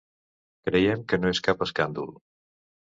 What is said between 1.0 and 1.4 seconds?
que no